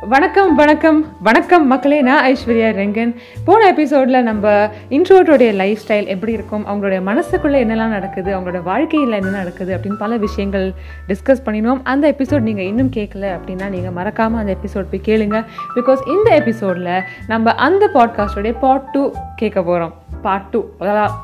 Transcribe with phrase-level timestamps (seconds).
[0.00, 1.06] வணக்கம் வணக்கம்.
[1.22, 3.14] வணக்கம் மக்களே நான் ஐஸ்வர்யா ரெங்கன்.
[3.44, 9.30] போன எபிசோடில் நம்ம இன்ட்ரோட்டோடைய லைஃப் ஸ்டைல் எப்படி இருக்கும் அவங்களுடைய மனசுக்குள்ளே என்னெல்லாம் நடக்குது அவங்களோட வாழ்க்கையில் என்ன
[9.30, 10.72] நடக்குது அப்படின்னு பல விஷயங்கள்
[11.08, 11.80] டிஸ்கஸ் பண்ணினோம்.
[11.84, 15.44] அந்த எபிசோட் நீங்கள் இன்னும் கேட்கல அப்படின்னா நீங்கள் மறக்காமல் அந்த எபிசோட் போய் கேளுங்க.
[15.76, 21.14] பிகாஸ் இந்த எபிசோடில் நம்ம அந்த பாட்காஸ்டோடைய பார்ட் டூ கேட்க போகிறோம் பார்ட் டூ அதாவது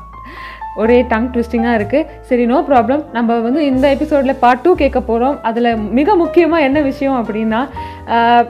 [0.75, 5.37] ஒரே டங் ட்விஸ்டிங்காக இருக்குது சரி நோ ப்ராப்ளம் நம்ம வந்து இந்த எபிசோடில் பார்ட் டூ கேட்க போகிறோம்
[5.41, 5.69] அதில்
[5.99, 7.61] மிக முக்கியமாக என்ன விஷயம் அப்படின்னா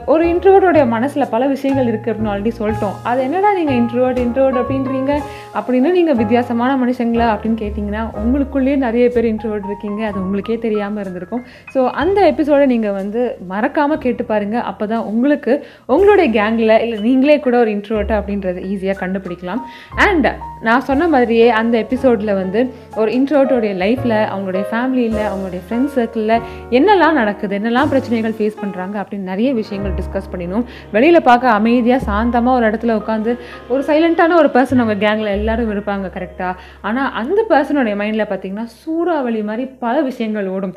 [0.06, 2.96] ஒரு இன்ட்ரோவோடைய மனசில் பல விஷயங்கள் இருக்குது அப்படின்னு ஆல்ரெடி சொல்லிட்டோம்.
[3.02, 5.12] அது என்னடா நீங்கள் இன்ட்ரோட் இன்ட்ரோட் அப்படின்றீங்க?
[5.58, 10.00] அப்படின்னு நீங்கள் வித்தியாசமான மனுஷங்களா அப்படின்னு கேட்டிங்கன்னா உங்களுக்குள்ளேயே நிறைய பேர் இன்ட்ரோட் இருக்கீங்க.
[10.10, 11.42] அது உங்களுக்கே தெரியாமல் இருந்திருக்கும்.
[11.74, 13.20] ஸோ அந்த எபிசோடை நீங்கள் வந்து
[13.52, 15.52] மறக்காமல் கேட்டு பாருங்கள் அப்போ தான் உங்களுக்கு
[15.94, 19.62] உங்களுடைய கேங்கில் இல்லை நீங்களே கூட ஒரு இன்ட்ரோட்டா அப்படின்றது ஈஸியாக கண்டுபிடிக்கலாம்.
[20.06, 20.28] அண்ட்
[20.68, 22.60] நான் சொன்ன மாதிரியே அந்த எபிசோடில் வந்து
[23.00, 26.36] ஒரு இன்ட்ரோட்டோடைய லைஃப்பில் அவங்களுடைய ஃபேமிலியில் அவங்களுடைய ஃப்ரெண்ட்ஸ் சர்க்கிளில்
[26.78, 30.66] என்னெல்லாம் நடக்குது என்னெல்லாம் பிரச்சனைகள் ஃபேஸ் பண்ணுறாங்க அப்படின்னு நிறைய விஷயங்கள் டிஸ்கஸ் பண்ணினோம்.
[30.96, 33.34] வெளியில் பார்க்க அமைதியாக சாந்தமாக ஒரு இடத்துல உட்காந்து
[33.72, 36.54] ஒரு சைலண்ட்டான ஒரு பர்சன் அவங்க கேங்கில் எல்லாரும் இருப்பாங்க கரெக்டாக
[36.88, 40.74] ஆனால் அந்த பர்சனுடைய மைண்டில் பார்த்தீங்கன்னா சூறாவளி மாதிரி பல விஷயங்கள் ஓடும்.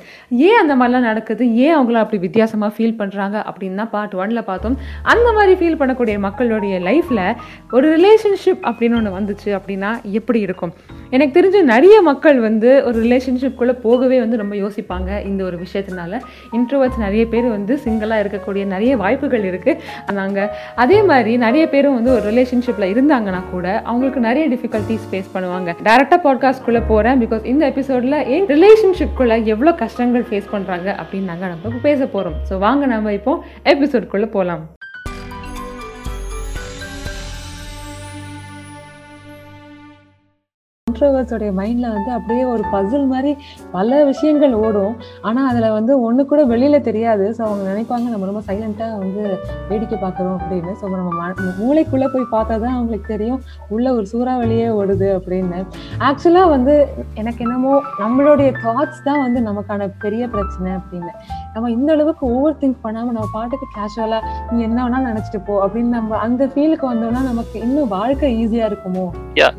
[0.47, 1.43] ஏன் அந்த மாதிரிலாம் நடக்குது?
[1.65, 4.77] ஏன் அவங்கள அப்படி வித்தியாசமாக ஃபீல் பண்ணுறாங்க அப்படின்னு தான் பார்ட் ஒன்ல பார்த்தோம்.
[5.13, 7.23] அந்த மாதிரி ஃபீல் பண்ணக்கூடிய மக்களுடைய லைஃப்பில்
[7.71, 10.73] ஒரு ரிலேஷன்ஷிப் அப்படின்னு ஒன்று வந்துச்சு அப்படின்னா எப்படி இருக்கும்?
[11.09, 16.13] எனக்கு தெரிஞ்ச நிறைய மக்கள் வந்து ஒரு ரிலேஷன்ஷிப்குள்ளே போகவே வந்து ரொம்ப யோசிப்பாங்க இந்த ஒரு விஷயத்தினால.
[16.57, 20.49] இன்ட்ரோவர்ட்ஸ் நிறைய பேர் வந்து சிங்கிளாக இருக்கக்கூடிய நிறைய வாய்ப்புகள் இருக்குது நாங்கள்
[20.83, 25.75] அதே மாதிரி நிறைய பேரும் வந்து ஒரு ரிலேஷன்ஷிப்பில் இருந்தாங்கன்னா கூட அவங்களுக்கு நிறைய டிஃபிகல்ட்டிஸ் ஃபேஸ் பண்ணுவாங்க.
[25.83, 31.81] டேரெக்டாக பாட்காஸ்ட்குள்ளே போகிறேன் பிகாஸ் இந்த எபிசோடில் ஏன் ரிலேஷன்ஷிப்குள்ளே எவ்வளோ கஷ்டங்கள் ஃபேஸ் பண்ணுறாங்க அப்படின்னு நாங்கள் நம்ம
[31.81, 34.63] பேச போகிறோம் ஸோ வாங்க நம்ம இப்போ எபிசோட்குள்ளே போகலாம்
[40.95, 43.31] இன்ட்ரோவர்ட்ஸோடைய மைண்டில் வந்து அப்படியே ஒரு பசில் மாதிரி
[43.75, 44.93] பல விஷயங்கள் ஓடும்.
[45.27, 47.25] ஆனால் அதில் வந்து ஒன்று கூட வெளியில் தெரியாது.
[47.37, 49.23] ஸோ அவங்க நினைப்பாங்க நம்ம ரொம்ப சைலண்ட்டாக வந்து
[49.69, 50.73] வேடிக்கை பார்க்குறோம் அப்படின்னு.
[50.81, 53.41] ஸோ நம்ம மூளைக்குள்ள மூளைக்குள்ளே போய் பார்த்தா தான் அவங்களுக்கு தெரியும்
[53.75, 55.59] உள்ள ஒரு சூறாவளியே ஓடுது அப்படின்னு.
[56.09, 56.75] ஆக்சுவலாக வந்து
[57.23, 61.11] எனக்கு என்னமோ நம்மளுடைய தாட்ஸ் தான் வந்து நமக்கான பெரிய பிரச்சனை அப்படின்னு.
[61.55, 65.93] நம்ம இந்த அளவுக்கு ஓவர் திங்க் பண்ணாமல் நம்ம பாட்டுக்கு கேஷுவலாக நீ என்ன வேணாலும் நினச்சிட்டு போ அப்படின்னு
[65.99, 69.05] நம்ம அந்த ஃபீலுக்கு வந்தோம்னா நமக்கு இன்னும் வாழ்க்கை ஈஸியாக இருக்குமோ?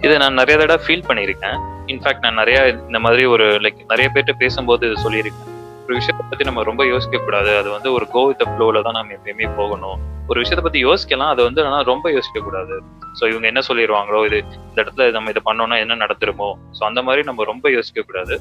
[0.05, 1.59] இதை நான் நிறைய தடவை ஃபீல் பண்ணியிருக்கேன்.
[1.93, 5.53] இன்ஃபேக்ட் நான் நிறைய இந்த மாதிரி ஒரு லைக் நிறைய பேர்கிட்ட பேசும்போது இது சொல்லியிருக்கேன்.
[5.87, 9.15] ஒரு விஷயத்தை பத்தி நம்ம ரொம்ப யோசிக்க கூடாது அது வந்து ஒரு கோ வித் ஃப்ளோல தான் நம்ம
[9.19, 9.99] எப்பயுமே போகணும்.
[10.31, 11.33] ஒரு விஷயத்தை பத்தி யோசிக்கலாம்.
[11.35, 12.77] அது வந்து ஆனால் ரொம்ப யோசிக்க கூடாது
[13.19, 14.39] ஸோ இவங்க என்ன சொல்லிடுவாங்களோ இது
[14.71, 16.49] இந்த இடத்துல நம்ம இதை பண்ணோம்னா என்ன நடத்துருமோ
[16.79, 18.37] ஸோ அந்த மாதிரி நம்ம ரொம்ப யோசிக்க கூடாது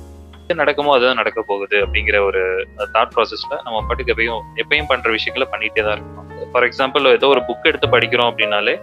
[0.47, 2.41] எது நடக்குமோ அதுதான் நடக்க போகுது அப்படிங்கிற ஒரு
[2.95, 6.51] தாட் ப்ராசஸ்ல நம்ம பாட்டுக்கு எப்பயும் எப்பயும் பண்ற விஷயங்களை பண்ணிட்டே தான் இருக்கணும்.
[6.51, 8.75] ஃபார் எக்ஸாம்பிள் ஏதோ ஒரு புக் எடுத்து படிக்கிறோம் அப்படின்னாலே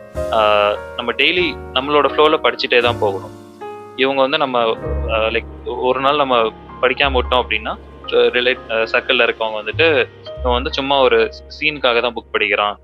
[0.99, 1.47] நம்ம டெய்லி
[1.77, 3.37] நம்மளோட ஃப்ளோல படிச்சுட்டே தான் போகணும்.
[4.03, 4.59] இவங்க வந்து நம்ம
[5.35, 5.51] லைக்
[5.89, 6.37] ஒரு நாள் நம்ம
[6.83, 7.73] படிக்காம விட்டோம் அப்படின்னா
[8.37, 9.87] ரிலேட் சர்க்கிளில் இருக்கவங்க வந்துட்டு
[10.41, 11.19] இவன் வந்து சும்மா ஒரு
[11.57, 12.77] சீனுக்காக தான் புக் படிக்கிறான்.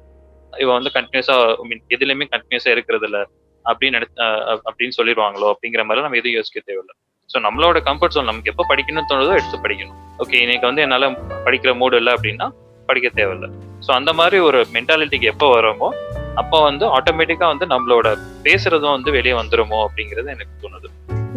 [0.53, 1.37] இவன் வந்து கண்டினியூஸா
[1.69, 3.23] மீன் எதுலையுமே கண்டினியூஸாக இருக்கிறது இல்லை
[3.65, 4.09] அப்படின்னு நினை
[4.69, 6.95] அப்படின்னு சொல்லிடுவாங்களோ அப்படிங்கிற மாதிரி நம்ம எதுவும் யோசிக்க தேவையில்லை.
[7.31, 9.99] ஸோ நம்மளோட கம்ஃபர்ட் zone நமக்கு எப்போ படிக்கணும்னு தோணுதோ எடுத்து படிக்கணும்.
[10.23, 11.07] ஓகே இன்னைக்கு வந்து என்னால்
[11.47, 12.47] படிக்கிற மூடு இல்லை அப்படின்னா
[12.89, 13.51] படிக்க தேவையில்லை.
[13.87, 15.89] ஸோ அந்த மாதிரி ஒரு மென்டாலிட்டிக்கு எப்போ வரோமோ
[16.43, 18.09] அப்போ வந்து ஆட்டோமேட்டிக்காக வந்து நம்மளோட
[18.47, 20.91] பேசுறதும் வந்து வெளியே வந்துருமோ அப்படிங்கிறது எனக்கு தோணுது.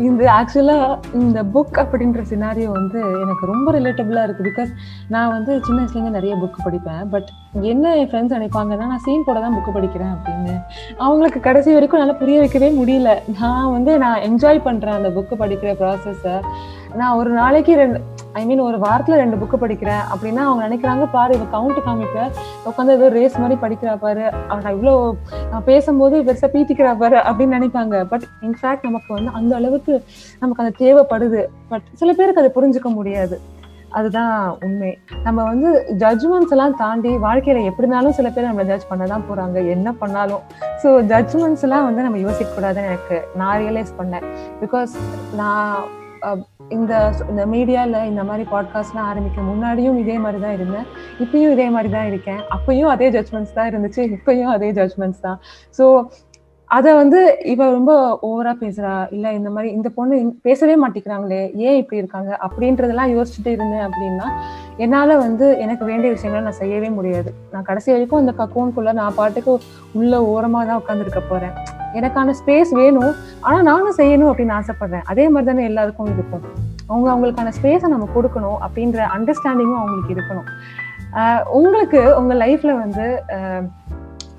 [0.07, 0.75] இந்த ஆக்சுவலா
[1.19, 4.45] இந்த புக் அப்படின்ற சினாரியோ வந்து எனக்கு ரொம்ப ரிலேட்டபிளா இருக்கு.
[4.49, 4.71] பிகாஸ்
[5.13, 7.03] நான் வந்து சின்ன வயசுல இருந்து நிறைய புக் படிப்பேன்.
[7.13, 7.29] பட்
[7.71, 10.55] என்ன என் ஃப்ரெண்ட்ஸ் நினைப்பாங்கன்னா நான் சீன் போட தான் புக் படிக்கிறேன் அப்படின்னு.
[11.03, 13.13] அவங்களுக்கு கடைசி வரைக்கும் நல்லா புரிய வைக்கவே முடியல.
[13.41, 16.37] நான் வந்து நான் என்ஜாய் பண்றேன் அந்த புக்கு படிக்கிற ப்ராசஸை
[17.01, 17.99] நான் ஒரு நாளைக்கு ரெண்டு
[18.39, 22.27] ஐ மீன் ஒரு வாரத்துல ரெண்டு புக்கு படிக்கிறேன் அப்படின்னா அவங்க நினைக்கிறாங்க பாரு இவ கவுண்ட் காமிக்க.
[22.69, 24.25] உட்காந்து ஏதோ ரேஸ் மாதிரி படிக்கிறா பாரு.
[24.51, 24.93] அவன் இவ்வளோ
[25.69, 28.03] பேசும்போது பெருசா பீத்திக்கிறா பாரு அப்படின்னு நினைப்பாங்க.
[28.11, 29.95] பட் இன்ஃபேக்ட் நமக்கு வந்து அந்த அளவுக்கு
[30.43, 31.41] நமக்கு அது தேவைப்படுது.
[31.73, 33.37] பட் சில பேருக்கு அதை புரிஞ்சுக்க முடியாது.
[33.99, 34.33] அதுதான்
[34.65, 34.91] உண்மை.
[35.25, 35.69] நம்ம வந்து
[36.03, 39.57] ஜட்ஜ்மெண்ட்ஸ் எல்லாம் தாண்டி வாழ்க்கையில எப்படினாலும் சில பேர் நம்மளை ஜட்ஜ் பண்ண தான் போறாங்க.
[39.75, 40.43] என்ன பண்ணாலும்.
[40.83, 44.27] ஸோ ஜட்ஜ்மெண்ட்ஸ் எல்லாம் வந்து நம்ம யோசிக்க கூடாதுன்னு எனக்கு நான் ரியலைஸ் பண்ணேன்.
[44.63, 44.93] பிகாஸ்
[45.41, 45.75] நான்
[46.77, 46.93] இந்த
[47.31, 50.87] இந்த மீடியாவில் இந்த மாதிரி பாட்காஸ்ட்லாம் ஆரம்பிக்க முன்னாடியும் இதே மாதிரி தான் இருந்தேன்.
[51.23, 52.41] இப்பயும் இதே மாதிரி தான் இருக்கேன்.
[52.55, 54.03] அப்பயும் அதே ஜட்ஜ்மெண்ட்ஸ் தான் இருந்துச்சு.
[54.17, 55.39] இப்பயும் அதே ஜட்ஜ்மெண்ட்ஸ் தான்.
[55.79, 55.85] ஸோ
[56.69, 57.19] அதை வந்து
[57.53, 57.93] இவ ரொம்ப
[58.27, 58.93] ஓவரா பேசுறா.
[59.15, 61.41] இல்ல இந்த மாதிரி இந்த பொண்ணு பேசவே மாட்டேங்கிறாங்களே.
[61.67, 62.31] ஏன் இப்படி இருக்காங்க?
[62.45, 64.27] அப்படின்றதெல்லாம் யோசிச்சுட்டு இருந்தேன் அப்படின்னா
[64.77, 67.33] என்னால வந்து எனக்கு வேண்டிய விஷயங்களை நான் செய்யவே முடியாது.
[67.53, 69.53] நான் கடைசி வரைக்கும் அந்த கக்கூனுக்குள்ள நான் பாட்டுக்கு
[70.01, 71.55] உள்ள ஓரமா தான் உட்காந்துருக்க போறேன்.
[71.99, 73.13] எனக்கான ஸ்பேஸ் வேணும்.
[73.47, 75.05] ஆனால் நானும் செய்யணும் அப்படின்னு ஆசைப்படுறேன்.
[75.13, 76.45] அதே மாதிரி தானே எல்லாருக்கும் இருக்கும்.
[76.91, 80.49] அவங்க அவங்களுக்கான ஸ்பேஸை நம்ம கொடுக்கணும் அப்படின்ற அண்டர்ஸ்டாண்டிங்கும் அவங்களுக்கு இருக்கணும்.
[81.59, 83.05] உங்களுக்கு உங்கள் லைஃப்பில் வந்து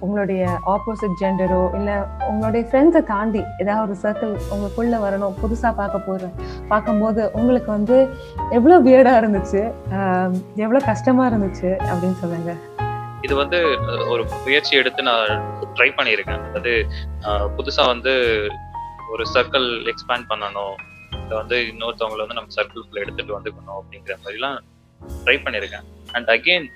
[0.04, 1.96] உங்களுடைய ஆப்போசிட் ஜெண்டரோ இல்லை
[2.30, 6.30] உங்களுடைய ஃப்ரெண்ட்ஸை தாண்டி ஏதாவது ஒரு சர்க்கிள் உங்களுக்குள்ளே வரணும் புதுசாக பார்க்க போகிற
[6.72, 7.98] பார்க்கும்போது உங்களுக்கு வந்து
[8.58, 9.62] எவ்வளோ வியர்டாக இருந்துச்சு
[10.64, 12.60] எவ்வளோ கஷ்டமாக இருந்துச்சு அப்படின்னு சொல்லுங்கள்
[13.26, 13.58] இது வந்து
[14.12, 15.30] ஒரு முயற்சி எடுத்து நான்
[15.78, 16.44] ட்ரை பண்ணியிருக்கேன்.
[16.58, 16.72] அது
[17.24, 18.12] புதுசாக புதுசா வந்து
[19.14, 20.76] ஒரு சர்க்கிள் எக்ஸ்பேண்ட் பண்ணணும்.
[21.24, 24.58] இதை வந்து இன்னொருத்தவங்களை வந்து நம்ம சர்க்கிள்குள்ள எடுத்துட்டு வந்துக்கணும் அப்படிங்கிற மாதிரிலாம்
[25.24, 25.86] ட்ரை பண்ணியிருக்கேன்.
[26.16, 26.66] அண்ட் அகெயின்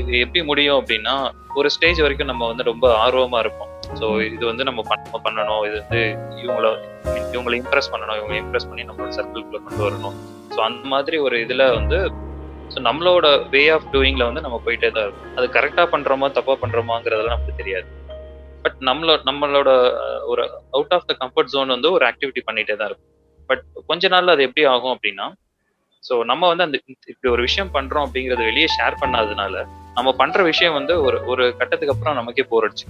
[0.00, 1.14] இது எப்படி முடியும் அப்படின்னா
[1.60, 3.72] ஒரு ஸ்டேஜ் வரைக்கும் நம்ம வந்து ரொம்ப ஆர்வமா இருப்போம்.
[4.00, 5.62] ஸோ இது வந்து நம்ம பண்ண பண்ணணும்.
[5.68, 6.02] இது வந்து
[6.42, 6.68] இவங்கள
[7.34, 8.16] இவங்களை இம்ப்ரெஸ் பண்ணணும்.
[8.20, 10.16] இவங்களை இம்ப்ரெஸ் பண்ணி நம்மளோட சர்க்கிள்குள்ள கொண்டு வரணும்.
[10.54, 11.98] ஸோ அந்த மாதிரி ஒரு இதுல வந்து
[12.72, 15.30] ஸோ நம்மளோட வே ஆஃப் டூயிங்ல வந்து நம்ம போயிட்டே தான் இருக்கும்.
[15.38, 17.88] அது கரெக்டா பண்றோமா தப்பா பண்றோமாங்கிறதெல்லாம் நமக்கு தெரியாது.
[18.64, 19.70] பட் நம்மளோட நம்மளோட
[20.32, 20.42] ஒரு
[20.76, 23.10] out of the comfort zone வந்து ஒரு ஆக்டிவிட்டி பண்ணிட்டே தான் இருக்கும்.
[23.50, 25.26] பட் கொஞ்ச நாள்ல அது எப்படி ஆகும் அப்படின்னா
[26.02, 26.76] ஸோ நம்ம வந்து அந்த
[27.12, 29.54] இப்படி ஒரு விஷயம் பண்றோம் அப்படிங்கறத வெளியே ஷேர் பண்ணாததுனால
[29.96, 32.86] நம்ம பண்ற விஷயம் வந்து ஒரு ஒரு கட்டத்துக்கு அப்புறம் நமக்கே போர் அடிச்சு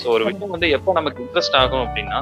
[0.00, 2.18] ஸோ ஒரு விஷயம் வந்து எப்போ நமக்கு இன்ட்ரெஸ்ட் ஆகும் அப்படின்னா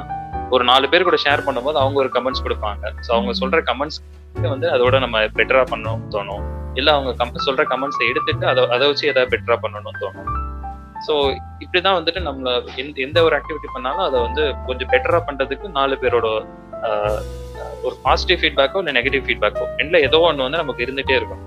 [0.55, 2.83] ஒரு நாலு பேர் கூட ஷேர் பண்ணும்போது அவங்க ஒரு கமெண்ட்ஸ் கொடுப்பாங்க.
[3.05, 3.99] ஸோ அவங்க சொல்ற கமெண்ட்ஸ்
[4.45, 6.43] வந்து அதோட நம்ம பெட்டரா பண்ணணும்னு தோணும்.
[6.75, 10.27] இல்ல அவங்க கம்பெனி சொல்ற கமெண்ட்ஸை எடுத்துட்டு அதை அதை வச்சு ஏதாவது பெட்டரா பண்ணணும்னு தோணும்.
[11.07, 11.13] ஸோ
[11.61, 16.27] இப்படிதான் வந்துட்டு நம்மள எந்த எந்த ஒரு ஆக்டிவிட்டி பண்ணாலும் அதை வந்து கொஞ்சம் பெட்டரா பண்றதுக்கு நாலு பேரோட
[16.87, 17.21] ஆஹ்,
[17.83, 21.43] ஒரு பாசிட்டிவ் ஃபீட்பேக்கோ இல்லை நெகட்டிவ் ஃபீட்பேக்கோ ரெண்டுல ஏதோ ஒன்று வந்து நமக்கு இருந்துட்டே இருக்கும்.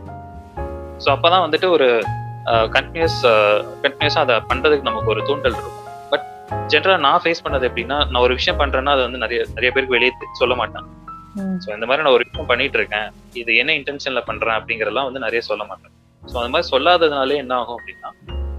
[1.01, 1.89] ஸோ அப்பதான் வந்துட்டு ஒரு
[2.73, 3.19] கண்டினியூஸ்
[3.85, 5.77] கண்டினியூஸாக அதை பண்றதுக்கு நமக்கு ஒரு தூண்டல் இருக்கும்.
[6.11, 6.25] பட்
[6.73, 10.13] ஜென்ரலாக நான் ஃபேஸ் பண்ணது எப்படின்னா நான் ஒரு விஷயம் பண்றேன்னா அது வந்து நிறைய நிறைய பேருக்கு வெளியே
[10.41, 10.87] சொல்ல மாட்டேன்.
[11.63, 13.09] ஸோ இந்த மாதிரி நான் ஒரு விஷயம் பண்ணிட்டு இருக்கேன்
[13.41, 15.93] இது என்ன இன்டென்ஷன்ல பண்றேன் அப்படிங்கறதெல்லாம் வந்து நிறைய சொல்ல மாட்டேன்.
[16.23, 18.09] ஸோ அந்த மாதிரி சொல்லாததுனாலே என்ன ஆகும் அப்படின்னா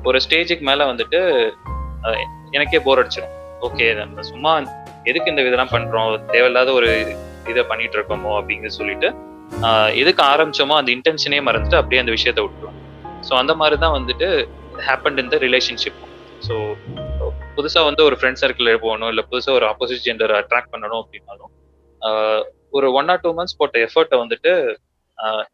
[0.06, 1.20] ஒரு ஸ்டேஜுக்கு மேல வந்துட்டு
[2.52, 4.52] எனக்கே போர் அடிச்சிடும் ஓகே நம்ம சும்மா
[5.06, 6.08] எதுக்கு இந்த இதெல்லாம் பண்றோம்?
[6.32, 6.90] தேவையில்லாத ஒரு
[7.52, 9.10] இதை பண்ணிட்டு இருக்கோமோ அப்படிங்கிறது சொல்லிட்டு
[10.02, 12.78] எதுக்கு ஆரம்பிச்சோமோ அந்த இன்டென்ஷனே மறந்துட்டு அப்படியே அந்த விஷயத்த விட்டுரும்
[13.24, 14.28] ஸோ அந்த மாதிரி தான் வந்துட்டு
[14.86, 16.00] happen in the relationship
[16.46, 16.56] so
[17.56, 21.52] புதுசா வந்து ஒரு ஃப்ரெண்ட் சர்க்கிள் போகணும் இல்லை புதுசா ஒரு ஆப்போசிட் ஜெண்டர் அட்ராக்ட் பண்ணணும் அப்படின்னாலும்
[22.02, 22.44] ஆஹ்,
[22.78, 24.52] ஒரு ஒன் ஆர் டூ மந்த்ஸ் போட்ட எஃபர்ட்டை வந்துட்டு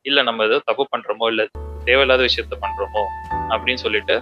[0.08, 1.44] இல்லை இல்ல நம்ம ஏதோ தப்பு பண்றோமோ இல்ல
[1.88, 3.04] தேவையில்லாத விஷயத்த பண்றோமோ
[3.54, 4.16] அப்படின்னு சொல்லிட்டு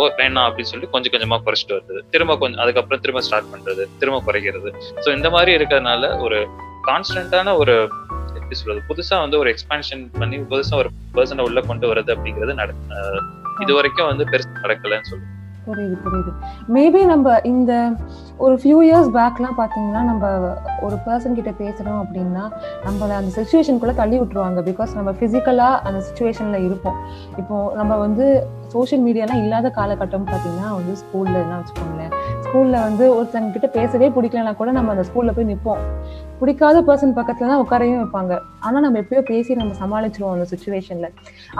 [0.00, 1.98] ஓ வேணாம் அப்படின்னு சொல்லிட்டு கொஞ்சம் கொஞ்சமா குறைச்சிட்டு வருது.
[2.12, 4.70] திரும்ப கொஞ்சம் அதுக்கப்புறம் திரும்ப ஸ்டார்ட் பண்றது திரும்ப குறைக்கிறது.
[5.04, 6.38] ஸோ இந்த மாதிரி இருக்கிறதுனால ஒரு
[6.88, 7.74] கான்ஸ்டன்டான ஒரு
[8.38, 12.72] எப்படி சொல்றது புதுசா வந்து ஒரு எக்ஸ்பான்ஷன் பண்ணி புதுசா ஒரு பர்சனை உள்ள கொண்டு வர்றது அப்படிங்கிறது நட
[13.64, 15.31] இது வரைக்கும் வந்து பெருசு நடக்கலன்னு சொல்லுவேன்.
[15.66, 16.30] புரியுது புரியுது.
[16.72, 17.72] மேபி நம்ம இந்த
[18.36, 22.44] ஒரு ஃபியூ இயர்ஸ் பேக்லாம் பார்த்தீங்கன்னா நம்ம ஒரு பர்சன் கிட்ட பேசுகிறோம் அப்படின்னா
[22.86, 24.60] நம்மளை அந்த சுச்சுவேஷனுக்குள்ளே தள்ளி விட்டுருவாங்க.
[24.70, 26.98] பிகாஸ் நம்ம ஃபிசிக்கலாக அந்த சுச்சுவேஷனில் இருப்போம்.
[27.38, 28.26] இப்போ நம்ம வந்து
[28.74, 32.12] சோஷியல் மீடியாலாம் இல்லாத காலகட்டம் பார்த்தீங்கன்னா வந்து ஸ்கூல்ல என்ன வச்சுக்கோங்களேன்.
[32.44, 35.82] ஸ்கூல்ல வந்து ஒருத்தங்க கிட்ட பேசவே பிடிக்கலனா கூட நம்ம அந்த ஸ்கூல்ல போய் நிற்போம்
[36.40, 38.32] பிடிக்காத பர்சன் பக்கத்துல தான் உட்காரையும் வைப்பாங்க.
[38.66, 41.08] ஆனா நம்ம எப்பயோ பேசி நம்ம சமாளிச்சிருவோம் அந்த சுச்சுவேஷன்ல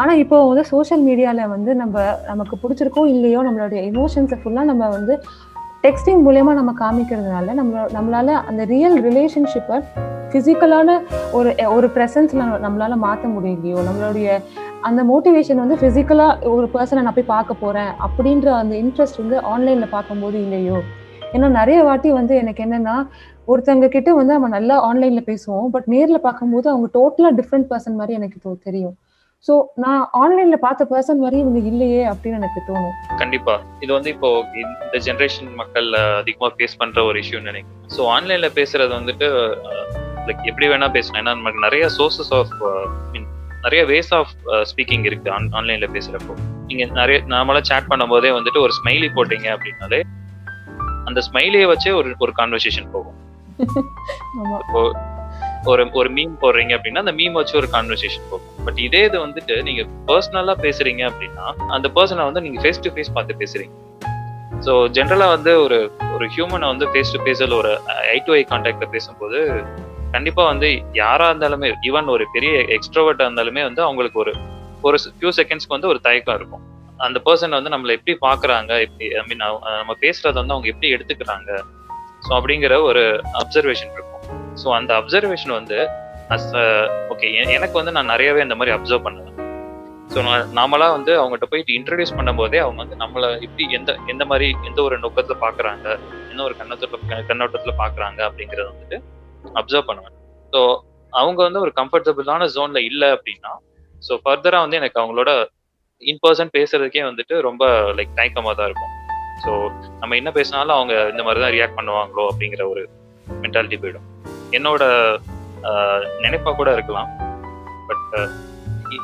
[0.03, 1.97] ஆனா இப்போ வந்து சோஷியல் மீடியால வந்து நம்ம
[2.31, 5.17] நமக்கு பிடிச்சிருக்கோ இல்லையோ நம்மளுடைய எமோஷன்ஸை ஃபுல்லா நம்ம வந்து
[5.87, 9.79] டெக்ஸ்டிங் மூலயமா நம்ம காமிக்கிறதுனால நம்ம நம்மளால அந்த ரியல் ரிலேஷன்ஷிப்பை
[10.33, 10.91] ஃபிசிக்கலான
[11.39, 14.29] ஒரு ஒரு ப்ரெசன்ஸ்ல நம்மளால மாற்ற முடியலையோ நம்மளுடைய
[14.89, 19.93] அந்த மோட்டிவேஷன் வந்து ஃபிசிக்கலாக ஒரு பர்சனை நான் போய் பார்க்க போகிறேன் அப்படின்ற அந்த இன்ட்ரெஸ்ட் வந்து ஆன்லைனில்
[19.95, 20.79] பார்க்கும்போது இல்லையோ?
[21.35, 22.97] ஏன்னா நிறைய வாட்டி வந்து எனக்கு என்னன்னா
[23.51, 28.17] ஒருத்தவங்க கிட்ட வந்து நம்ம நல்லா ஆன்லைன்ல பேசுவோம் பட் நேர்ல பார்க்கும்போது அவங்க டோட்டலா டிஃப்ரெண்ட் பர்சன் மாதிரி
[28.19, 28.97] எனக்கு இப்போ தெரியும்.
[29.49, 29.53] ஸோ
[29.85, 32.97] நான் ஆன்லைன்ல பார்த்த பர்சன் மாதிரி இவங்க இல்லையே அப்படின்னு எனக்கு தோணும்.
[33.23, 33.55] கண்டிப்பா.
[33.85, 34.31] இது வந்து இப்போ
[34.65, 37.81] இந்த ஜென்ரேஷன் மக்கள் அதிகமாக அதிகமா ஃபேஸ் பண்ற ஒரு இஷ்யூன்னு நினைக்கிறேன்.
[37.97, 39.29] ஸோ ஆன்லைன்ல பேசுறது வந்துட்டு
[40.27, 41.21] லைக் எப்படி வேணா பேசலாம்.
[41.23, 42.53] ஏன்னா நமக்கு நிறைய சோர்சஸ் ஆஃப்
[43.65, 44.33] நிறைய வேஸ் ஆஃப்
[44.71, 46.35] ஸ்பீக்கிங் இருக்கு ஆன்லைன்ல பேசுறப்போ.
[46.69, 50.01] நீங்க நிறைய நாமளா சேட் பண்ணும்போதே வந்துட்டு ஒரு ஸ்மைலி போட்டீங்க அப்படின்னாலே
[51.09, 53.19] அந்த ஸ்மைலியை வச்சே ஒரு ஒரு கான்வர்சேஷன் போகும்.
[55.71, 58.55] ஒரு ஒரு மீம் போடுறீங்க அப்படின்னா அந்த மீம் வச்சு ஒரு கான்வர்சேஷன் போகும்.
[58.67, 63.15] பட் இதே இது வந்துட்டு நீங்க பர்சனலா பேசுறீங்க அப்படின்னா அந்த பர்சனை வந்து நீங்க ஃபேஸ் டு ஃபேஸ்
[63.17, 63.75] பார்த்து பேசுறீங்க.
[64.67, 65.79] ஸோ ஜென்ரலா வந்து ஒரு
[66.15, 67.71] ஒரு ஹியூமனை வந்து ஃபேஸ் டு ஃபேஸில் ஒரு
[68.15, 69.39] ஐ டு ஐ கான்டாக்ட்ல பேசும்போது
[70.15, 70.69] கண்டிப்பா வந்து
[71.03, 74.33] யாரா இருந்தாலுமே ஈவன் ஒரு பெரிய எக்ஸ்ட்ரோவர்ட்டா இருந்தாலுமே வந்து அவங்களுக்கு ஒரு
[74.89, 76.63] ஒரு ஃபியூ செகண்ட்ஸ்க்கு வந்து ஒரு தயக்கம் இருக்கும்.
[77.07, 79.43] அந்த பர்சன் வந்து நம்மளை எப்படி பாக்குறாங்க எப்படி ஐ மீன்
[79.81, 81.51] நம்ம பேசுறத வந்து அவங்க எப்படி எடுத்துக்கிறாங்க?
[82.25, 83.03] ஸோ அப்படிங்கிற ஒரு
[83.43, 84.25] அப்சர்வேஷன் இருக்கும்.
[84.63, 85.79] ஸோ அந்த அப்சர்வேஷன் வந்து
[86.35, 86.51] அஸ்
[87.13, 89.31] ஓகே எனக்கு வந்து நான் நிறையவே இந்த மாதிரி அப்சர்வ் பண்ணுவேன்
[90.15, 90.21] ஸோ
[90.59, 94.97] நாமளா வந்து அவங்ககிட்ட போயிட்டு இன்ட்ரடியூஸ் பண்ணும்போதே அவங்க வந்து நம்மளை எப்படி எந்த எந்த மாதிரி எந்த ஒரு
[95.05, 95.87] நோக்கத்தில் பாக்குறாங்க
[96.33, 98.99] எந்த ஒரு கண்ணத்துல கண்ணோட்டத்தில் பாக்குறாங்க அப்படிங்கிறது வந்துட்டு
[99.59, 100.15] அப்சர்வ் பண்ணுவேன்.
[100.53, 100.61] ஸோ
[101.13, 103.53] அவங்க வந்து ஒரு கம்ஃபர்டபுளான ஜோன்ல இல்லை அப்படின்னா
[104.07, 105.31] ஸோ ஃபர்தரா வந்து எனக்கு அவங்களோட
[106.11, 107.65] இன் பர்சன் பேசுறதுக்கே வந்துட்டு ரொம்ப
[107.99, 108.95] லைக் தயக்கமாக தான் இருக்கும்.
[109.43, 109.53] ஸோ
[110.01, 112.83] நம்ம என்ன பேசினாலும் அவங்க இந்த மாதிரி தான் ரியாக்ட் பண்ணுவாங்களோ அப்படிங்கிற ஒரு
[113.45, 114.09] மென்டாலிட்டி போயிடும்.
[114.57, 114.83] என்னோட
[116.25, 117.11] நினைப்பா கூட இருக்கலாம்.
[117.89, 118.15] பட்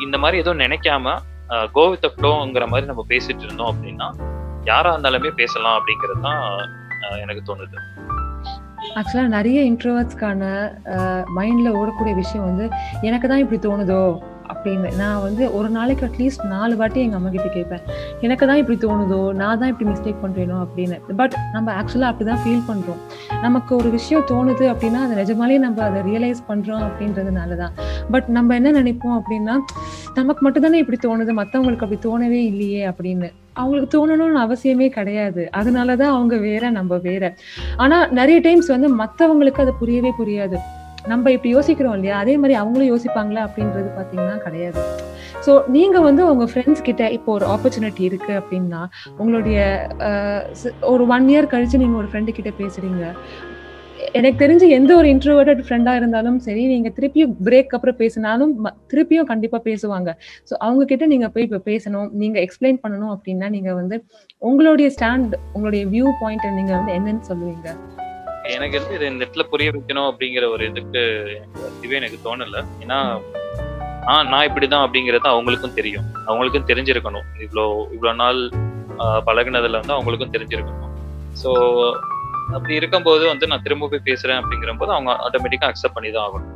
[0.07, 1.15] இந்த மாதிரி எதுவும் நினைக்காம
[1.77, 4.09] கோ வித் ஃப்ளோங்கிற மாதிரி நம்ம பேசிட்டு இருந்தோம் அப்படின்னா
[4.71, 6.43] யாரா இருந்தாலுமே பேசலாம் அப்படிங்கிறது தான்
[7.25, 7.79] எனக்கு தோணுது.
[8.95, 10.43] ஆக்சுவலாக நிறைய இன்ட்ரோவர்ட்ஸ்க்கான
[11.37, 12.69] மைண்டில் ஓடக்கூடிய விஷயம் வந்து
[13.01, 14.21] எனக்கு தான் இப்படி தோணுதோ?
[14.53, 14.89] அப்படின்னு.
[15.01, 17.85] நான் வந்து ஒரு நாளைக்கு அட்லீஸ்ட் நாலு வாட்டி எங்கள் அம்மா கிட்ட கேட்பேன்.
[18.27, 19.21] எனக்கு தான் இப்படி தோணுதோ?
[19.41, 20.99] நான் தான் இப்படி மிஸ்டேக் பண்ணுறேனோ அப்படின்னு.
[21.21, 23.01] பட் நம்ம ஆக்சுவலாக அப்படி தான் ஃபீல் பண்ணுறோம்
[23.47, 27.75] நமக்கு ஒரு விஷயம் தோணுது அப்படின்னா அது நிஜமாலே நம்ம அதை ரியலைஸ் பண்ணுறோம் அப்படின்றதுனால தான்
[28.11, 29.57] பட் நம்ம என்ன நினைப்போம் அப்படின்னா
[30.19, 31.33] நமக்கு மட்டும் தானே இப்படி தோணுது?
[31.41, 33.29] மற்றவங்களுக்கு அப்படி தோணவே இல்லையே அப்படின்னு.
[33.55, 35.43] அவங்களுக்கு தோணணும்னு அவசியமே கிடையாது.
[35.51, 37.35] அதனால தான் அவங்க வேற நம்ம வேற.
[37.77, 40.59] ஆனால் நிறைய டைம்ஸ் வந்து மற்றவங்களுக்கு அது புரியவே புரியாது.
[41.13, 42.17] நம்ம இப்படி யோசிக்கிறோம் இல்லையா?
[42.23, 44.81] அதே மாதிரி அவங்களும் யோசிப்பாங்களா அப்படின்றது பார்த்தீங்கன்னா கிடையாது.
[45.45, 48.81] ஸோ நீங்கள் வந்து உங்கள் ஃப்ரெண்ட்ஸ் கிட்ட இப்போ ஒரு ஆப்பர்ச்சுனிட்டி இருக்குது அப்படின்னா
[49.21, 49.59] உங்களுடைய
[50.95, 53.05] ஒரு ஒன் இயர் கழித்து நீங்கள் ஒரு ஃப்ரெண்டு கிட்ட பேசுகிறீங்க
[54.19, 58.53] எனக்கு தெரிஞ்சு எந்த ஒரு இன்ட்ரோவர்டட் ஃப்ரெண்டாக இருந்தாலும் சரி நீங்கள் திருப்பியும் பிரேக் அப்புறம் பேசினாலும்
[58.93, 60.11] திருப்பியும் கண்டிப்பாக பேசுவாங்க.
[60.49, 63.99] ஸோ அவங்க கிட்ட நீங்கள் போய் இப்போ பேசணும் நீங்கள் எக்ஸ்பிளைன் பண்ணணும் அப்படின்னா நீங்கள் வந்து
[64.51, 67.69] உங்களுடைய ஸ்டாண்ட் உங்களுடைய வியூ பாயிண்ட் நீங்கள் வந்து என்னன்னு சொல்லுவீங்க?
[68.55, 71.03] எனக்கு வந்து இது இந்த இடத்துல புரிய வைக்கணும் அப்படிங்கிற ஒரு இதுக்கு
[71.77, 72.61] இதுவே எனக்கு தோணல.
[72.85, 72.99] ஏன்னா
[74.11, 76.07] ஆ நான் இப்படிதான் அப்படிங்கிறது அவங்களுக்கும் தெரியும்.
[76.29, 77.27] அவங்களுக்கும் தெரிஞ்சிருக்கணும்.
[77.47, 77.65] இவ்வளோ
[77.97, 78.41] இவ்வளோ நாள்
[79.27, 80.95] பழகினதுல பழகுனதுல வந்து அவங்களுக்கும் தெரிஞ்சிருக்கணும்.
[81.43, 81.51] ஸோ
[82.57, 86.55] அப்படி இருக்கும்போது வந்து நான் திரும்ப போய் பேசுறேன் அப்படிங்கிற போது அவங்க ஆட்டோமேட்டிக்கா அக்செப்ட் பண்ணி தான் ஆகணும்.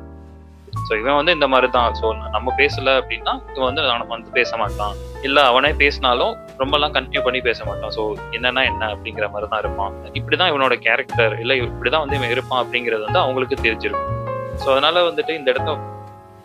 [0.86, 4.56] ஸோ இவன் வந்து இந்த மாதிரி தான் ஸோ நம்ம பேசல அப்படின்னா இவன் வந்து அவனை வந்து பேச
[4.56, 4.94] மாட்டான்.
[5.22, 7.90] இல்ல அவனே பேசினாலும் ரொம்பலாம் கண்டினியூ பண்ணி பேச மாட்டான்.
[7.90, 9.92] ஸோ என்னன்னா என்ன அப்படிங்கிற மாதிரி தான் இருப்பான்.
[10.14, 14.18] இப்படிதான் இவனோட கேரக்டர் இல்ல இவ- இப்படிதான் வந்து இவன் இருப்பான் அப்படிங்கிறது வந்து அவங்களுக்கு தெரிஞ்சிருக்கும்.
[14.56, 15.72] ஸோ அதனால வந்துட்டு இந்த இடத்த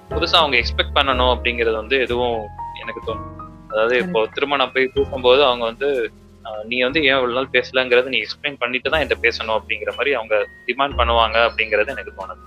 [0.09, 2.37] புதுசா அவங்க எக்ஸ்பெக்ட் பண்ணணும் அப்படிங்கிறது வந்து எதுவும்
[2.79, 3.33] எனக்கு தோணும்
[3.69, 5.87] அதாவது இப்போ திரும்ப நான் போய் பேசும்போது அவங்க வந்து
[6.65, 10.35] நீ வந்து ஏன் இவ்வளவு நாள் பேசலங்கிறத நீ எக்ஸ்பிளைன் பண்ணிட்டு தான் என்கிட்ட பேசணும் அப்படிங்கிற மாதிரி அவங்க
[10.67, 12.43] டிமாண்ட் பண்ணுவாங்க அப்படிங்கிறது எனக்கு தோணுது.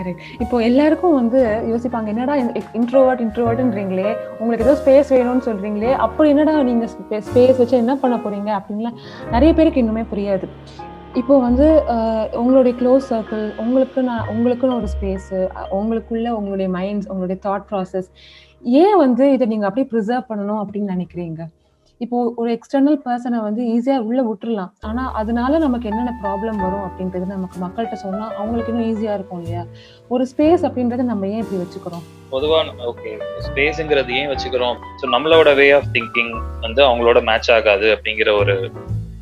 [0.00, 1.40] கரெக்ட் இப்போ எல்லாருக்கும் வந்து
[1.70, 2.36] யோசிப்பாங்க என்னடா
[2.80, 6.86] இன்ட்ரோவர்ட் இன்ட்ரோவர்ட்ன்றீங்களே உங்களுக்கு ஏதோ ஸ்பேஸ் வேணும்னு சொல்றீங்களே அப்படி என்னடா நீங்க
[7.30, 8.50] ஸ்பேஸ் வச்சு என்ன பண்ண போறீங்க?
[8.58, 8.98] அப்படின்லாம்
[9.34, 10.48] நிறைய பேருக்கு இன்னுமே புரியாது.
[11.20, 11.66] இப்போ வந்து
[12.40, 15.38] உங்களுடைய க்ளோஸ் சர்க்கிள் உங்களுக்கு நான் உங்களுக்குன்னு ஒரு ஸ்பேஸு
[15.78, 18.08] உங்களுக்குள்ள உங்களுடைய மைண்ட்ஸ் உங்களுடைய தாட் ப்ராசஸ்
[18.82, 21.40] ஏன் வந்து இதை நீங்கள் அப்படியே ப்ரிசர்வ் பண்ணணும் அப்படின்னு நினைக்கிறீங்க?
[22.04, 24.70] இப்போ ஒரு எக்ஸ்டர்னல் பர்சனை வந்து ஈஸியா உள்ள விட்டுறலாம்.
[24.88, 29.62] ஆனா அதனால நமக்கு என்னென்ன ப்ராப்ளம் வரும் அப்படின்றது நமக்கு மக்கள்கிட்ட சொன்னா அவங்களுக்கு இன்னும் ஈஸியா இருக்கும் இல்லையா?
[30.14, 32.04] ஒரு ஸ்பேஸ் அப்படின்றத நம்ம ஏன் இப்படி வச்சுக்கிறோம்?
[32.34, 33.12] பொதுவா ஓகே
[33.48, 34.78] ஸ்பேஸ்ங்கிறது ஏன் வச்சுக்கிறோம்?
[35.00, 36.32] ஸோ நம்மளோட வே ஆஃப் திங்கிங்
[36.66, 38.54] வந்து அவங்களோட மேட்ச் ஆகாது அப்படிங்கிற ஒரு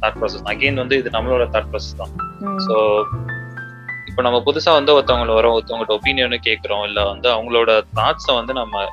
[0.03, 2.15] தாட் ப்ராசஸ் அகெயின் வந்து இது நம்மளோட தாட் ப்ராசஸ் தான்.
[2.67, 2.77] ஸோ
[4.11, 8.87] இப்போ நம்ம புதுசா வந்து ஒருத்தவங்கள வரோம் ஒருத்தவங்களோட ஒப்பீனியனை கேட்குறோம் இல்லை வந்து அவங்களோட தாட்ஸை வந்து நம்ம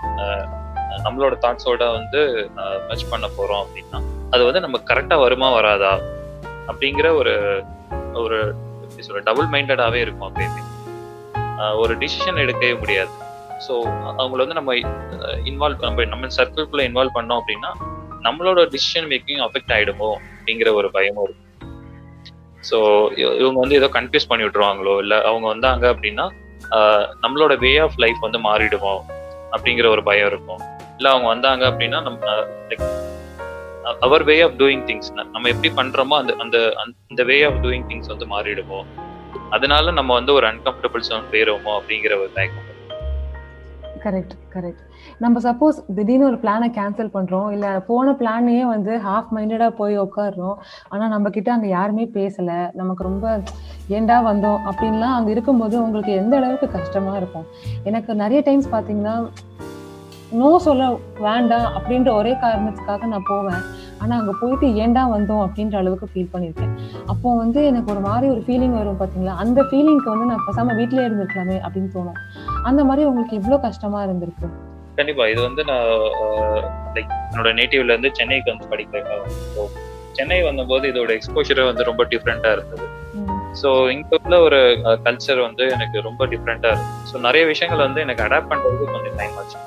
[1.05, 2.21] நம்மளோட தாட்ஸோட வந்து
[2.89, 3.99] மச் பண்ண போறோம் அப்படின்னா
[4.33, 5.93] அது வந்து நம்ம கரெக்டா வருமா வராதா?
[6.69, 7.33] அப்படிங்கிற ஒரு
[8.23, 8.37] ஒரு
[8.83, 10.63] எப்படி சொல்ற டபுள் மைண்டடாவே இருக்கும் அப்பயுமே.
[11.81, 13.11] ஒரு டிசிஷன் எடுக்கவே முடியாது.
[13.65, 13.73] ஸோ
[14.19, 14.73] அவங்கள வந்து நம்ம
[15.49, 17.71] இன்வால்வ் நம்ம நம்ம சர்க்கிள்குள்ள இன்வால்வ் பண்ணோம் அப்படின்னா
[18.27, 21.41] நம்மளோட டிசிஷன் மேக்கிங் அஃபெக்ட் ஆயிடுமோ அப்படிங்கிற ஒரு பயமும் இருக்கும்.
[22.69, 22.77] ஸோ
[23.41, 26.25] இவங்க வந்து ஏதோ கன்ஃபியூஸ் பண்ணி விட்டுருவாங்களோ இல்லை அவங்க வந்தாங்க அப்படின்னா
[27.23, 28.93] நம்மளோட வே ஆஃப் லைஃப் வந்து மாறிடுமோ
[29.55, 30.61] அப்படிங்கிற ஒரு பயம் இருக்கும்.
[30.97, 32.35] இல்லை அவங்க வந்தாங்க அப்படின்னா நம்ம
[32.69, 32.83] like
[34.05, 36.57] our way of doing things நம்ம எப்படி பண்றோமோ அந்த அந்த
[37.11, 38.79] அந்த வே ஆஃப் டூயிங் திங்ஸ் வந்து மாறிடுமோ?
[39.55, 42.71] அதனால நம்ம வந்து ஒரு அன்கம்ஃபர்டபுள் சவுண்ட் போயிடுவோமோ அப்படிங்கிற ஒரு தயக்கம்
[44.05, 44.81] கரெக்ட் கரெக்ட்
[45.23, 47.47] நம்ம சப்போஸ் திடீர்னு ஒரு பிளானை கேன்சல் பண்றோம்.
[47.55, 50.57] இல்ல போன பிளானையே வந்து ஹாஃப் மைண்டடா போய் உட்காடுறோம்
[50.89, 52.51] ஆனா நம்ம கிட்ட அங்க யாருமே பேசல.
[52.73, 53.25] நமக்கு ரொம்ப
[53.97, 57.47] ஏண்டா வந்தோம் அப்படின்லாம் அங்க இருக்கும்போது உங்களுக்கு எந்த அளவுக்கு கஷ்டமா இருக்கும்?
[57.83, 59.15] எனக்கு நிறைய டைம்ஸ் பாத்தீங்கன்னா
[60.31, 60.83] நோ சொல்ல
[61.25, 63.61] வேண்டாம் அப்படின்ற ஒரே காரணத்துக்காக நான் போவேன்.
[64.01, 66.73] ஆனா அங்க போயிட்டு ஏண்டா வந்தோம் அப்படின்ற அளவுக்கு ஃபீல் பண்ணியிருக்கேன்.
[67.11, 69.35] அப்போ வந்து எனக்கு ஒரு மாதிரி ஒரு ஃபீலிங் வரும் பாத்தீங்களா?
[69.43, 72.19] அந்த ஃபீலிங்க்கு வந்து நான் பேசாம வீட்லயே இருந்திருக்கலாமே அப்படின்னு தோணும்.
[72.63, 74.49] அந்த மாதிரி உங்களுக்கு இவ்ளோ கஷ்டமா இருந்திருக்கு.
[74.97, 75.27] கண்டிப்பா.
[75.27, 75.87] இது வந்து நான்
[76.95, 79.23] லைக் என்னோட நேட்டிவ்ல இருந்து சென்னைக்கு வந்து படிக்கிறேன்.
[80.17, 82.85] சென்னை வந்தபோது இதோட எக்ஸ்போஷரே வந்து ரொம்ப டிஃப்ரெண்டா இருந்தது.
[83.61, 84.59] ஸோ இங்க உள்ள ஒரு
[85.05, 89.37] கல்ச்சர் வந்து எனக்கு ரொம்ப டிஃப்ரெண்டா இருக்கு ஸோ நிறைய விஷயங்கள் வந்து எனக்கு அடாப்ட் பண்றதுக்கு கொஞ்சம் டைம்
[89.41, 89.57] ஆச்சு.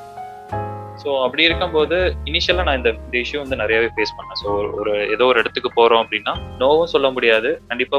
[1.03, 1.97] ஸோ அப்படி இருக்கும்போது
[2.31, 4.39] இனிஷியலாக நான் இந்த இந்த இஷ்யூ வந்து நிறையவே ஃபேஸ் பண்ணேன்.
[4.43, 4.49] ஸோ
[4.81, 7.51] ஒரு ஏதோ ஒரு இடத்துக்கு போறோம் அப்படின்னா நோவும் சொல்ல முடியாது.
[7.71, 7.99] கண்டிப்பா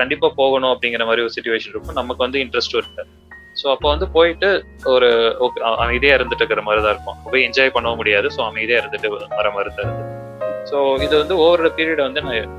[0.00, 1.98] கண்டிப்பா போகணும் அப்படிங்கிற மாதிரி ஒரு சுச்சுவேஷன் இருக்கும்.
[2.00, 3.04] நமக்கு வந்து இன்ட்ரெஸ்ட்டும் இருக்கு
[3.60, 4.48] ஸோ அப்போ வந்து போயிட்டு
[4.94, 5.08] ஒரு
[5.46, 7.18] ஓகே அமைதியாக இருந்துட்டு இருக்கிற மாதிரி தான் இருக்கும்.
[7.32, 8.28] போய் என்ஜாய் பண்ணவும் முடியாது.
[8.36, 10.08] ஸோ அமைதியாக இருந்துட்டு வர மாதிரி தான் இருந்தது
[10.70, 12.56] ஸோ இது வந்து ஓவர் பீரியட் வந்து நான்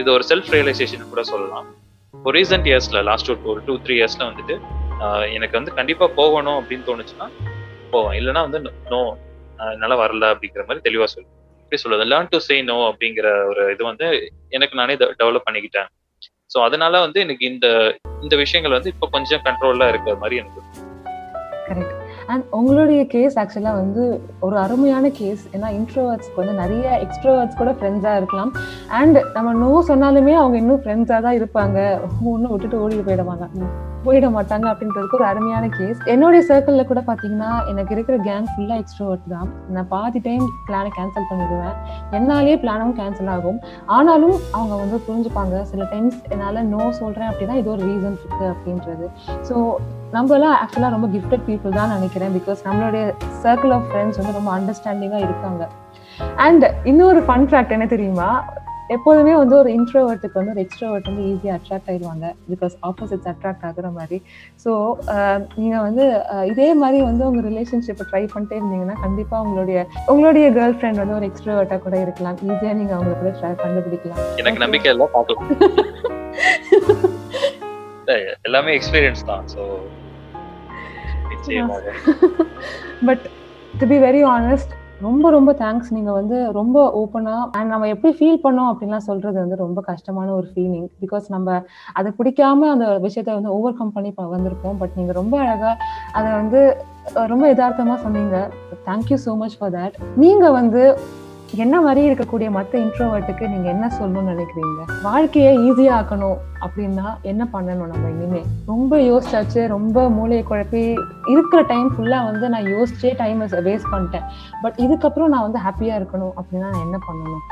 [0.00, 1.66] இது ஒரு செல்ஃப் ரியலைசேஷன் கூட சொல்லலாம்.
[2.14, 4.54] ஒரு ரீசன்ட் இயர்ஸ்ல லாஸ்ட் ஒரு டூ த்ரீ இயர்ஸ்ல வந்துட்டு
[5.36, 7.26] எனக்கு வந்து கண்டிப்பா போகணும் அப்படின்னு தோணுச்சுன்னா
[7.94, 8.16] போவேன்.
[8.20, 8.60] இல்லைன்னா வந்து
[8.92, 9.00] நோ
[9.74, 11.28] என்னால வரல அப்படிங்கிற மாதிரி தெளிவா சொல்லு.
[11.64, 14.06] எப்படி சொல்றது லேர்ன் டு சே நோ அப்படிங்கிற ஒரு இது வந்து
[14.56, 15.88] எனக்கு நானே டெவலப் பண்ணிக்கிட்டேன்.
[16.52, 17.66] ஸோ அதனால வந்து எனக்கு இந்த
[18.24, 20.60] இந்த விஷயங்கள் வந்து இப்போ கொஞ்சம் கண்ட்ரோல்ல இருக்கிற மாதிரி எனக்கு
[21.68, 24.02] கரெக்ட் அண்ட் உங்களுடைய கேஸ் ஆக்சுவலாக வந்து
[24.46, 28.52] ஒரு அருமையான கேஸ் ஏன்னா இன்ட்ரோவர்ட்ஸ்க்கு வந்து நிறைய எக்ஸ்ட்ரோவர்ட்ஸ் கூட ஃப்ரெண்ட்ஸாக இருக்கலாம்.
[29.00, 31.78] அண்ட் நம்ம நோ சொன்னாலுமே அவங்க இன்னும் ஃப்ரெண்ட்ஸாக தான் இருப்பாங்க.
[32.34, 33.72] ஒன்றும் விட்டுட்டு ஓடி போயிட மாட்டாங்க
[34.06, 39.24] போயிட மாட்டாங்க அப்படின்றதுக்கு ஒரு அருமையான கேஸ் என்னுடைய சர்க்கிளில் கூட பார்த்தீங்கன்னா எனக்கு இருக்கிற கேங் ஃபுல்லாக எக்ஸ்ட்ரோவர்ட்
[39.34, 39.48] தான்.
[39.74, 41.76] நான் பாதி டைம் பிளானை கேன்சல் பண்ணிடுவேன்.
[42.18, 43.58] என்னாலேயே பிளானும் கேன்சல் ஆகும்.
[43.96, 45.62] ஆனாலும் அவங்க வந்து புரிஞ்சுப்பாங்க.
[45.70, 49.08] சில டைம்ஸ் என்னால் நோ சொல்கிறேன் அப்படின்னா இது ஒரு ரீசன் இருக்குது அப்படின்றது.
[49.50, 49.56] ஸோ
[50.14, 53.04] நம்மலாம் ஆக்சுவலாக ரொம்ப கிஃப்டட் பீப்புள் தான் நினைக்கிறேன் பிகாஸ் நம்மளுடைய
[53.44, 55.62] சர்க்கிள் ஆஃப் ஃப்ரெண்ட்ஸ் வந்து ரொம்ப அண்டர்ஸ்டாண்டிங்காக இருக்காங்க.
[56.44, 58.28] அண்ட் இன்னொரு ஃபன் ஃபேக்ட் என்ன தெரியுமா?
[58.94, 63.86] எப்போதுமே வந்து ஒரு இன்ட்ரோவர்ட்டுக்கு வந்து ஒரு எக்ஸ்ட்ரோவர்ட் வந்து ஈஸியாக அட்ராக்ட் ஆயிடுவாங்க பிகாஸ் ஆப்போசிட்ஸ் அட்ராக்ட் ஆகுற
[63.98, 64.18] மாதிரி.
[64.64, 64.70] ஸோ
[65.60, 66.04] நீங்கள் வந்து
[66.52, 69.78] இதே மாதிரி வந்து உங்கள் ரிலேஷன்ஷிப்பை ட்ரை பண்ணிட்டே இருந்தீங்கன்னா கண்டிப்பாக உங்களுடைய
[70.14, 72.38] உங்களுடைய கேர்ள் ஃப்ரெண்ட் வந்து ஒரு எக்ஸ்ட்ரோவர்ட்டாக கூட இருக்கலாம்.
[72.50, 74.22] ஈஸியாக நீங்கள் அவங்களை கூட try கண்டுபிடிக்கலாம்.
[74.42, 75.50] எனக்கு நம்பிக்கை இல்லை பார்க்கலாம்
[78.46, 79.62] எல்லாமே எக்ஸ்பீரியன்ஸ் தான் ஸோ
[81.46, 81.92] நிச்சயமாக.
[83.04, 83.24] But
[83.78, 88.46] to be very honest ரொம்ப ரொம்ப தேங்க்ஸ் நீங்க வந்து ரொம்ப ஓப்பனா அண்ட் நம்ம எப்படி ஃபீல்
[88.46, 93.48] பண்ணோம் அப்படின்லாம் சொல்றது வந்து ரொம்ப கஷ்டமான ஒரு ஃபீலிங் பிகாஸ் நம்ம அதை பிடிக்காம அந்த விஷயத்த வந்து
[93.48, 94.78] ஓவர் கம் பண்ணி ப- வந்திருப்போம்.
[94.78, 95.76] பட் நீங்க ரொம்ப அழகா
[96.12, 96.76] அதை வந்து
[97.12, 98.50] ரொம்ப யதார்த்தமா சொன்னீங்க.
[98.86, 100.98] Thank you so much for that நீங்க வந்து
[101.62, 104.80] என்ன மாதிரி இருக்கக்கூடிய மற்ற இன்ட்ரோவர்ட்டுக்கு நீங்க என்ன சொல்லணும்னு நினைக்கிறீங்க?
[105.06, 108.40] வாழ்க்கையை ஈஸியா ஆக்கணும் அப்படின்னா என்ன பண்ணணும் நம்ம இனிமே?
[108.70, 110.82] ரொம்ப யோசிச்சாச்சு ரொம்ப மூளையை குழப்பி
[111.32, 114.24] இருக்கிற டைம் ஃபுல்லா வந்து நான் யோசிச்சே டைம் வேஸ்ட் பண்ணிட்டேன்.
[114.62, 117.42] பட் இதுக்கப்புறம் நான் வந்து ஹாப்பியா இருக்கணும் அப்படின்னா நான் என்ன பண்ணணும்?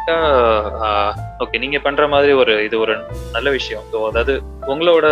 [1.45, 2.97] ஓகே நீங்க பண்ற மாதிரி ஒரு இது ஒரு
[3.37, 3.85] நல்ல விஷயம்.
[3.93, 4.35] ஸோ அதாவது
[4.73, 5.07] உங்களோட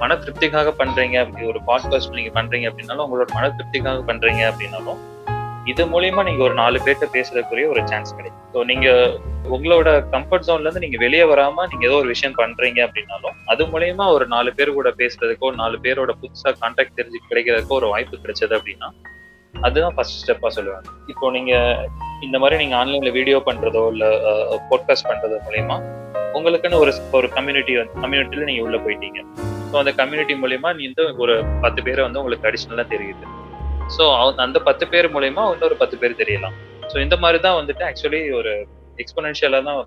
[0.00, 5.02] மன திருப்திக்காக பண்றீங்க அப்படி ஒரு பாட்காஸ்ட் நீங்க பண்றீங்க அப்படின்னாலும் உங்களோட மன திருப்திக்காக பண்றீங்க அப்படின்னாலும்
[5.70, 8.42] இது மூலியமா நீங்க ஒரு நாலு பேர்கிட்ட பேசுறதுக்குரிய ஒரு சான்ஸ் கிடைக்கும்.
[8.52, 8.88] ஸோ நீங்க
[9.54, 14.04] உங்களோட கம்ஃபர்ட் ஜோன்ல இருந்து நீங்க வெளியே வராம நீங்க ஏதோ ஒரு விஷயம் பண்றீங்க அப்படின்னாலும் அது மூலியமா
[14.16, 18.90] ஒரு நாலு பேர் கூட பேசுறதுக்கோ நாலு பேரோட புதுசா கான்டாக்ட் தெரிஞ்சு கிடைக்கிறதுக்கோ ஒரு வாய்ப்பு கிடைச்சது அப்படின்னா
[19.54, 20.88] அதுதான் ஃபர்ஸ்ட் ஸ்டெப்பா சொல்லுவாங்க.
[21.12, 21.52] இப்போ நீங்க
[22.26, 24.06] இந்த மாதிரி நீங்க ஆன்லைன்ல வீடியோ பண்றதோ இல்ல
[24.70, 25.78] போட்காஸ்ட் பண்றது மூலியமா
[26.38, 29.20] உங்களுக்குன்னு ஒரு ஒரு கம்யூனிட்டி கம்யூனிட்டில நீங்க உள்ள போயிட்டீங்க.
[29.70, 33.24] ஸோ அந்த கம்யூனிட்டி மூலயமா நீ வந்து ஒரு பத்து பேரை வந்து உங்களுக்கு அடிஷ்னலா தெரியுது.
[33.94, 34.04] ஸோ
[34.44, 36.54] அந்த பத்து பேர் மூலியமா இன்னொரு பத்து பேர் தெரியலாம்.
[36.90, 38.52] ஸோ இந்த மாதிரி தான் வந்துட்டு ஆக்சுவலி ஒரு
[39.02, 39.78] எக்ஸ்போனன்ஷியலா தான்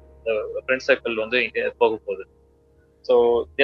[0.63, 2.24] ஃப்ரெண்ட் சர்க்கிள் வந்து இங்க போக போகுது.
[3.08, 3.13] ஸோ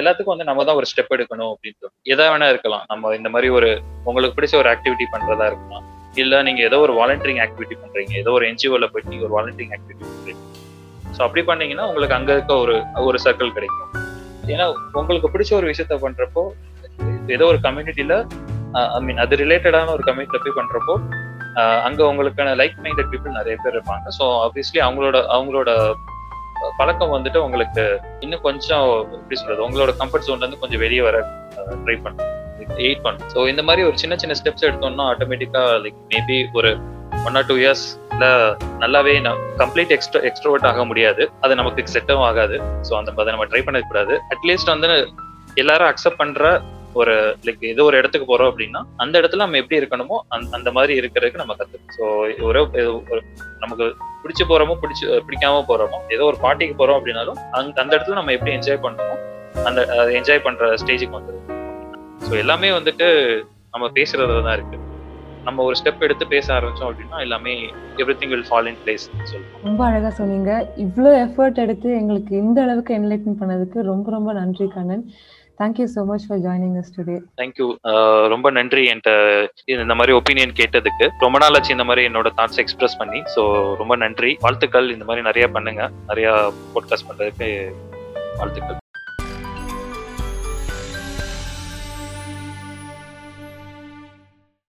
[0.00, 2.84] எல்லாத்துக்கும் வந்து நம்ம தான் ஒரு ஸ்டெப் எடுக்கணும் அப்படின்னு எதா வேணா இருக்கலாம்.
[2.92, 3.70] நம்ம இந்த மாதிரி ஒரு
[4.08, 5.84] உங்களுக்கு பிடிச்ச ஒரு ஆக்டிவிட்டி பண்றதா இருக்கலாம்.
[6.22, 8.14] இல்ல நீங்க ஏதோ ஒரு வாலண்டியரிங் ஆக்டிவிட்டி பண்றீங்க.
[8.22, 10.42] ஏதோ ஒரு என்ஜிஓல போயிட்டு நீங்க ஒரு வாலண்டியரிங் ஆக்டிவிட்டி பண்றீங்க.
[11.16, 12.76] ஸோ அப்படி பண்ணீங்கன்னா உங்களுக்கு அங்க இருக்க ஒரு
[13.08, 13.90] ஒரு சர்க்கிள் கிடைக்கும்.
[14.54, 14.66] ஏன்னா
[15.00, 16.44] உங்களுக்கு பிடிச்ச ஒரு விஷயத்த பண்றப்போ
[17.34, 18.14] ஏதோ ஒரு கம்யூனிட்டியில
[18.96, 20.94] ஐ மீன் அது ரிலேட்டடான ஒரு கம்யூனிட்டியில போய் பண்றப்போ
[21.86, 24.06] அங்க உங்களுக்கான லைக் மைண்டட் பீப்புள் நிறைய பேர் இருப்பாங்க.
[24.18, 25.70] ஸோ ஆப்வியஸ்லி அவங்களோட அவங்களோட
[26.80, 27.84] பழக்கம் வந்துட்டு உங்களுக்கு
[28.24, 28.84] இன்னும் கொஞ்சம்
[29.16, 31.16] எப்படி சொல்றது உங்களோட கம்ஃபர்ட் ஜோன்ல இருந்து கொஞ்சம் வெளியே வர
[31.84, 32.32] ட்ரை பண்ணும்
[32.86, 36.70] எயிட் பண்ணும் ஸோ இந்த மாதிரி ஒரு சின்ன சின்ன ஸ்டெப்ஸ் எடுத்தோம்னா ஆட்டோமேட்டிக்கா லைக் மேபி ஒரு
[37.26, 38.26] ஒன் ஆர் டூ இயர்ஸ்ல
[38.82, 39.14] நல்லாவே
[39.62, 41.22] கம்ப்ளீட் எக்ஸ்ட்ரா எக்ஸ்ட்ரோவர்ட் ஆக முடியாது.
[41.44, 42.56] அது நமக்கு செட்டும் ஆகாது.
[42.88, 44.88] ஸோ அந்த அதை நம்ம ட்ரை பண்ணக்கூடாது அட்லீஸ்ட் வந்து
[45.62, 46.60] எல்லாரும் அக்செப்ட் பண்ற
[47.00, 47.14] ஒரு
[47.46, 51.42] லைக் ஏதோ ஒரு இடத்துக்கு போறோம் அப்படின்னா அந்த இடத்துல நம்ம எப்படி இருக்கணுமோ அந்த அந்த மாதிரி இருக்கிறதுக்கு
[51.42, 51.94] நம்ம கத்துக்கணும்.
[51.98, 52.04] ஸோ
[52.48, 52.60] ஒரு
[53.64, 53.86] நமக்கு
[54.22, 58.54] பிடிச்சு போறோமோ பிடிச்சு பிடிக்காம போறோமோ ஏதோ ஒரு பார்ட்டிக்கு போறோம் அப்படின்னாலும் அந்த அந்த இடத்துல நம்ம எப்படி
[58.58, 59.16] என்ஜாய் பண்ணணுமோ
[59.68, 59.80] அந்த
[60.20, 61.44] என்ஜாய் பண்ற ஸ்டேஜுக்கு வந்துடும்
[62.28, 63.06] ஸோ எல்லாமே வந்துட்டு
[63.74, 64.78] நம்ம பேசுறதுல தான் இருக்கு.
[65.46, 67.52] நம்ம ஒரு ஸ்டெப் எடுத்து பேச ஆரம்பிச்சோம் அப்படின்னா எல்லாமே
[68.02, 70.50] every thing will fall in place சொல்லுவோம் ரொம்ப அழகா சொன்னீங்க.
[70.84, 75.04] இவ்வளோ எஃபர்ட் எடுத்து எங்களுக்கு இந்த அளவுக்கு என்லைட்டன் பண்ணதுக்கு ரொம்ப ரொம்ப நன்றி Kannan.
[75.60, 77.66] Thank you so much for joining us today thank you
[78.34, 79.12] ரொம்ப நன்றி என்கிட்ட
[79.84, 81.08] இந்த மாதிரி ஒப்பீனியன் கேட்டதுக்கு.
[81.24, 83.20] ரொம்ப நாள் ஆச்சு இந்த மாதிரி என்னோட தாட்ஸ் எக்ஸ்பிரஸ் பண்ணி.
[83.34, 83.44] ஸோ
[83.82, 84.32] ரொம்ப நன்றி.
[84.46, 84.88] வாழ்த்துக்கள்.
[84.96, 85.84] இந்த மாதிரி நிறைய பண்ணுங்க.
[86.10, 86.28] நிறைய
[86.74, 87.48] போட்காஸ்ட் பண்றதுக்கு
[88.40, 88.80] வாழ்த்துக்கள்.